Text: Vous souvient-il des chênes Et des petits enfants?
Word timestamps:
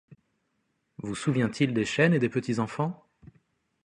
Vous 1.03 1.13
souvient-il 1.13 1.75
des 1.75 1.85
chênes 1.85 2.15
Et 2.15 2.17
des 2.17 2.27
petits 2.27 2.57
enfants? 2.59 3.05